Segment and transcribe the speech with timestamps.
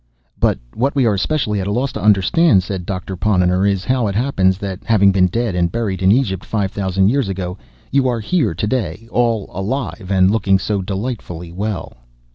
[0.39, 4.07] "But what we are especially at a loss to understand," said Doctor Ponnonner, "is how
[4.07, 7.55] it happens that, having been dead and buried in Egypt five thousand years ago,
[7.91, 11.93] you are here to day all alive and looking so delightfully well."